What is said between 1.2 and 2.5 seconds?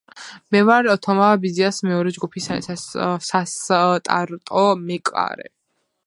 ბაიას მეორე ჯგუფის